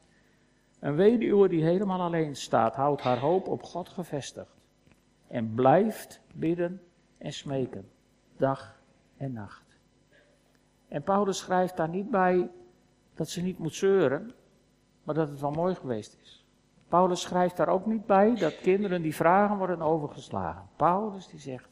een 0.80 0.96
weduwe 0.96 1.48
die 1.48 1.64
helemaal 1.64 2.02
alleen 2.02 2.36
staat, 2.36 2.76
houdt 2.76 3.02
haar 3.02 3.20
hoop 3.20 3.48
op 3.48 3.64
God 3.64 3.90
gevestigd. 3.90 4.58
En 5.28 5.54
blijft 5.54 6.22
bidden 6.34 6.82
en 7.18 7.34
smeken, 7.34 7.90
dag 8.38 8.82
en 9.18 9.34
nacht. 9.34 9.78
En 10.88 11.04
Paulus 11.04 11.38
schrijft 11.38 11.78
daar 11.78 11.90
niet 11.90 12.10
bij 12.10 12.50
dat 13.14 13.30
ze 13.30 13.42
niet 13.42 13.58
moet 13.58 13.74
zeuren, 13.74 14.34
maar 15.04 15.16
dat 15.16 15.30
het 15.30 15.40
wel 15.40 15.52
mooi 15.52 15.76
geweest 15.76 16.18
is. 16.22 16.46
Paulus 16.88 17.22
schrijft 17.22 17.58
daar 17.58 17.68
ook 17.68 17.86
niet 17.86 18.06
bij 18.06 18.36
dat 18.36 18.58
kinderen 18.58 19.02
die 19.02 19.16
vragen 19.16 19.58
worden 19.58 19.82
overgeslagen. 19.82 20.70
Paulus 20.76 21.28
die 21.28 21.40
zegt, 21.40 21.70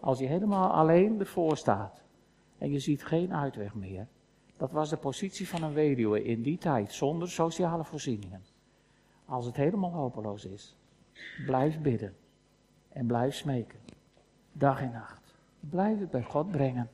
als 0.00 0.18
je 0.18 0.26
helemaal 0.26 0.70
alleen 0.70 1.20
ervoor 1.20 1.56
staat 1.56 2.02
en 2.58 2.72
je 2.72 2.78
ziet 2.78 3.04
geen 3.04 3.34
uitweg 3.34 3.74
meer, 3.74 4.06
dat 4.56 4.72
was 4.72 4.90
de 4.90 4.96
positie 4.96 5.48
van 5.48 5.62
een 5.62 5.72
weduwe 5.72 6.24
in 6.24 6.42
die 6.42 6.58
tijd, 6.58 6.92
zonder 6.92 7.30
sociale 7.30 7.84
voorzieningen. 7.84 8.42
Als 9.24 9.46
het 9.46 9.56
helemaal 9.56 9.92
hopeloos 9.92 10.44
is, 10.44 10.76
blijf 11.46 11.80
bidden 11.80 12.16
en 12.88 13.06
blijf 13.06 13.34
smeken, 13.34 13.78
dag 14.52 14.80
en 14.80 14.92
nacht. 14.92 15.34
Blijf 15.60 15.98
het 15.98 16.10
bij 16.10 16.22
God 16.22 16.50
brengen 16.50 16.90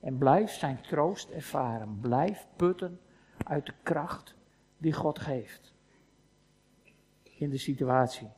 en 0.00 0.18
blijf 0.18 0.50
zijn 0.50 0.80
troost 0.80 1.30
ervaren. 1.30 1.98
Blijf 2.00 2.46
putten 2.56 3.00
uit 3.44 3.66
de 3.66 3.74
kracht 3.82 4.34
die 4.78 4.92
God 4.92 5.18
geeft 5.18 5.74
in 7.22 7.50
de 7.50 7.58
situatie 7.58 8.28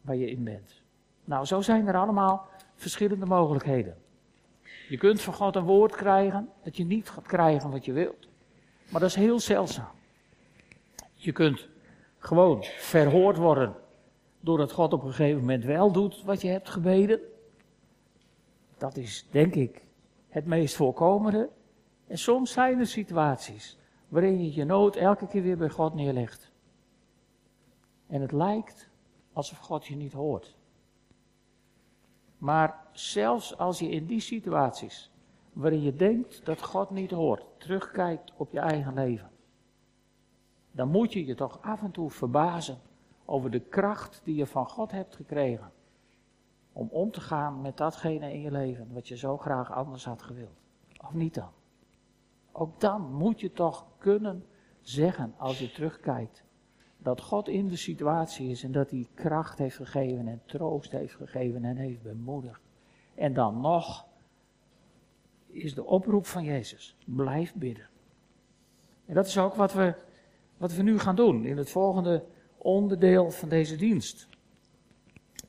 waar 0.00 0.16
je 0.16 0.30
in 0.30 0.44
bent. 0.44 0.82
Nou, 1.24 1.44
zo 1.44 1.60
zijn 1.60 1.86
er 1.86 1.96
allemaal 1.96 2.48
verschillende 2.74 3.26
mogelijkheden. 3.26 3.96
Je 4.88 4.96
kunt 4.96 5.20
van 5.20 5.34
God 5.34 5.56
een 5.56 5.64
woord 5.64 5.96
krijgen 5.96 6.48
dat 6.62 6.76
je 6.76 6.84
niet 6.84 7.08
gaat 7.08 7.26
krijgen 7.26 7.70
wat 7.70 7.84
je 7.84 7.92
wilt. 7.92 8.28
Maar 8.88 9.00
dat 9.00 9.10
is 9.10 9.16
heel 9.16 9.40
zeldzaam. 9.40 9.94
Je 11.14 11.32
kunt 11.32 11.68
gewoon 12.18 12.64
verhoord 12.64 13.36
worden 13.36 13.74
doordat 14.40 14.72
God 14.72 14.92
op 14.92 15.02
een 15.02 15.12
gegeven 15.12 15.40
moment 15.40 15.64
wel 15.64 15.92
doet 15.92 16.22
wat 16.22 16.40
je 16.40 16.48
hebt 16.48 16.68
gebeden. 16.68 17.20
Dat 18.78 18.96
is 18.96 19.26
denk 19.30 19.54
ik 19.54 19.82
het 20.28 20.46
meest 20.46 20.74
voorkomende. 20.74 21.48
En 22.06 22.18
soms 22.18 22.52
zijn 22.52 22.78
er 22.78 22.86
situaties 22.86 23.78
waarin 24.08 24.44
je 24.44 24.54
je 24.54 24.64
nood 24.64 24.96
elke 24.96 25.26
keer 25.26 25.42
weer 25.42 25.56
bij 25.56 25.68
God 25.68 25.94
neerlegt. 25.94 26.50
En 28.06 28.20
het 28.20 28.32
lijkt 28.32 28.88
alsof 29.32 29.58
God 29.58 29.86
je 29.86 29.96
niet 29.96 30.12
hoort. 30.12 30.55
Maar 32.38 32.84
zelfs 32.92 33.58
als 33.58 33.78
je 33.78 33.88
in 33.88 34.06
die 34.06 34.20
situaties, 34.20 35.10
waarin 35.52 35.82
je 35.82 35.96
denkt 35.96 36.44
dat 36.44 36.62
God 36.62 36.90
niet 36.90 37.10
hoort, 37.10 37.44
terugkijkt 37.58 38.32
op 38.36 38.52
je 38.52 38.60
eigen 38.60 38.94
leven, 38.94 39.30
dan 40.70 40.88
moet 40.88 41.12
je 41.12 41.26
je 41.26 41.34
toch 41.34 41.62
af 41.62 41.82
en 41.82 41.90
toe 41.90 42.10
verbazen 42.10 42.78
over 43.24 43.50
de 43.50 43.60
kracht 43.60 44.20
die 44.24 44.34
je 44.34 44.46
van 44.46 44.68
God 44.68 44.90
hebt 44.90 45.16
gekregen. 45.16 45.72
Om 46.72 46.88
om 46.90 47.10
te 47.10 47.20
gaan 47.20 47.60
met 47.60 47.76
datgene 47.76 48.32
in 48.32 48.40
je 48.40 48.50
leven 48.50 48.92
wat 48.92 49.08
je 49.08 49.16
zo 49.16 49.36
graag 49.36 49.72
anders 49.72 50.04
had 50.04 50.22
gewild. 50.22 50.60
Of 51.04 51.12
niet 51.12 51.34
dan? 51.34 51.50
Ook 52.52 52.80
dan 52.80 53.12
moet 53.12 53.40
je 53.40 53.52
toch 53.52 53.86
kunnen 53.98 54.44
zeggen 54.80 55.34
als 55.36 55.58
je 55.58 55.72
terugkijkt 55.72 56.44
dat 56.98 57.20
God 57.20 57.48
in 57.48 57.68
de 57.68 57.76
situatie 57.76 58.50
is 58.50 58.62
en 58.62 58.72
dat 58.72 58.90
hij 58.90 59.06
kracht 59.14 59.58
heeft 59.58 59.76
gegeven 59.76 60.28
en 60.28 60.42
troost 60.46 60.90
heeft 60.90 61.14
gegeven 61.14 61.64
en 61.64 61.76
heeft 61.76 62.02
bemoedigd. 62.02 62.60
En 63.14 63.34
dan 63.34 63.60
nog 63.60 64.06
is 65.46 65.74
de 65.74 65.84
oproep 65.84 66.26
van 66.26 66.44
Jezus, 66.44 66.96
blijf 67.04 67.54
bidden. 67.54 67.88
En 69.06 69.14
dat 69.14 69.26
is 69.26 69.38
ook 69.38 69.54
wat 69.54 69.72
we, 69.72 69.94
wat 70.56 70.74
we 70.74 70.82
nu 70.82 70.98
gaan 70.98 71.16
doen 71.16 71.44
in 71.44 71.56
het 71.56 71.70
volgende 71.70 72.24
onderdeel 72.56 73.30
van 73.30 73.48
deze 73.48 73.76
dienst. 73.76 74.28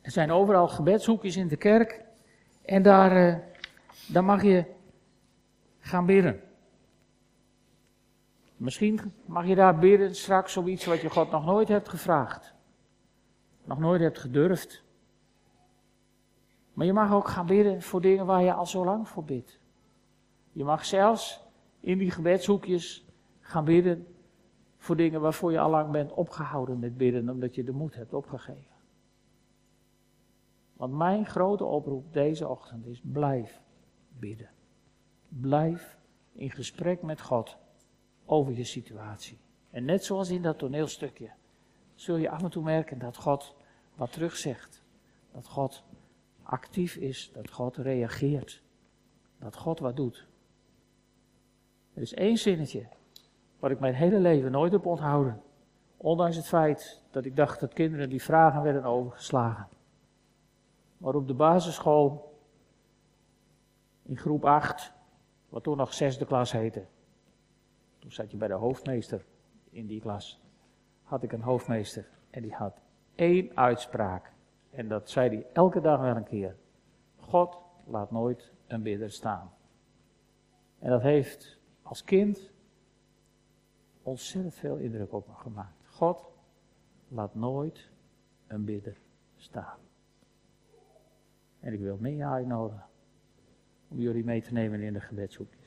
Er 0.01 0.11
zijn 0.11 0.31
overal 0.31 0.67
gebedshoekjes 0.67 1.35
in 1.35 1.47
de 1.47 1.57
kerk 1.57 2.05
en 2.61 2.81
daar, 2.81 3.27
uh, 3.27 3.37
daar 4.07 4.23
mag 4.23 4.43
je 4.43 4.65
gaan 5.79 6.05
bidden. 6.05 6.41
Misschien 8.57 9.13
mag 9.25 9.47
je 9.47 9.55
daar 9.55 9.77
bidden 9.77 10.15
straks 10.15 10.57
om 10.57 10.67
iets 10.67 10.85
wat 10.85 11.01
je 11.01 11.09
God 11.09 11.31
nog 11.31 11.45
nooit 11.45 11.67
hebt 11.67 11.89
gevraagd. 11.89 12.53
Nog 13.63 13.79
nooit 13.79 14.01
hebt 14.01 14.17
gedurfd. 14.17 14.83
Maar 16.73 16.85
je 16.85 16.93
mag 16.93 17.13
ook 17.13 17.27
gaan 17.27 17.45
bidden 17.45 17.81
voor 17.81 18.01
dingen 18.01 18.25
waar 18.25 18.43
je 18.43 18.53
al 18.53 18.65
zo 18.65 18.85
lang 18.85 19.07
voor 19.07 19.23
bidt. 19.23 19.59
Je 20.51 20.63
mag 20.63 20.85
zelfs 20.85 21.45
in 21.79 21.97
die 21.97 22.11
gebedshoekjes 22.11 23.05
gaan 23.39 23.65
bidden 23.65 24.07
voor 24.77 24.95
dingen 24.95 25.21
waarvoor 25.21 25.51
je 25.51 25.59
al 25.59 25.69
lang 25.69 25.91
bent 25.91 26.13
opgehouden 26.13 26.79
met 26.79 26.97
bidden, 26.97 27.29
omdat 27.29 27.55
je 27.55 27.63
de 27.63 27.71
moed 27.71 27.95
hebt 27.95 28.13
opgegeven. 28.13 28.75
Want 30.73 30.93
mijn 30.93 31.25
grote 31.25 31.63
oproep 31.63 32.13
deze 32.13 32.47
ochtend 32.47 32.85
is: 32.85 33.01
blijf 33.03 33.61
bidden. 34.19 34.49
Blijf 35.27 35.97
in 36.33 36.51
gesprek 36.51 37.01
met 37.01 37.21
God 37.21 37.57
over 38.27 38.53
je 38.53 38.63
situatie. 38.63 39.37
En 39.69 39.85
net 39.85 40.03
zoals 40.03 40.29
in 40.29 40.41
dat 40.41 40.57
toneelstukje, 40.57 41.31
zul 41.95 42.15
je 42.15 42.29
af 42.29 42.43
en 42.43 42.49
toe 42.49 42.63
merken 42.63 42.99
dat 42.99 43.17
God 43.17 43.55
wat 43.95 44.11
terugzegt. 44.11 44.83
Dat 45.31 45.47
God 45.47 45.83
actief 46.43 46.95
is, 46.95 47.31
dat 47.33 47.51
God 47.51 47.77
reageert. 47.77 48.61
Dat 49.39 49.55
God 49.55 49.79
wat 49.79 49.95
doet. 49.95 50.27
Er 51.93 52.01
is 52.01 52.13
één 52.13 52.37
zinnetje 52.37 52.87
wat 53.59 53.71
ik 53.71 53.79
mijn 53.79 53.93
hele 53.93 54.19
leven 54.19 54.51
nooit 54.51 54.71
heb 54.71 54.85
onthouden. 54.85 55.41
Ondanks 55.97 56.35
het 56.35 56.47
feit 56.47 57.03
dat 57.11 57.25
ik 57.25 57.35
dacht 57.35 57.59
dat 57.59 57.73
kinderen 57.73 58.09
die 58.09 58.21
vragen 58.21 58.61
werden 58.61 58.83
overgeslagen. 58.83 59.67
Maar 60.97 61.15
op 61.15 61.27
de 61.27 61.33
basisschool, 61.33 62.37
in 64.03 64.17
groep 64.17 64.45
8, 64.45 64.93
wat 65.49 65.63
toen 65.63 65.77
nog 65.77 65.93
zesde 65.93 66.25
klas 66.25 66.51
heette. 66.51 66.85
Toen 67.99 68.11
zat 68.11 68.31
je 68.31 68.37
bij 68.37 68.47
de 68.47 68.53
hoofdmeester 68.53 69.25
in 69.69 69.87
die 69.87 70.01
klas. 70.01 70.41
Had 71.03 71.23
ik 71.23 71.31
een 71.31 71.41
hoofdmeester 71.41 72.09
en 72.29 72.41
die 72.41 72.53
had 72.53 72.81
één 73.15 73.57
uitspraak. 73.57 74.33
En 74.69 74.87
dat 74.87 75.09
zei 75.09 75.29
hij 75.29 75.47
elke 75.53 75.81
dag 75.81 75.99
wel 75.99 76.15
een 76.15 76.23
keer. 76.23 76.55
God 77.15 77.61
laat 77.85 78.11
nooit 78.11 78.51
een 78.67 78.83
bidder 78.83 79.11
staan. 79.11 79.51
En 80.79 80.89
dat 80.89 81.01
heeft 81.01 81.59
als 81.81 82.03
kind 82.03 82.51
ontzettend 84.01 84.53
veel 84.53 84.75
indruk 84.75 85.13
op 85.13 85.27
me 85.27 85.33
gemaakt. 85.33 85.87
God 85.87 86.27
laat 87.07 87.35
nooit 87.35 87.91
een 88.47 88.65
bidder 88.65 88.97
staan. 89.35 89.79
En 91.59 91.73
ik 91.73 91.79
wil 91.79 91.97
mee 91.99 92.25
uitnodigen 92.25 92.85
om 93.87 93.99
jullie 93.99 94.23
mee 94.23 94.41
te 94.41 94.53
nemen 94.53 94.81
in 94.81 94.93
de 94.93 94.99
gebedshoekjes. 94.99 95.66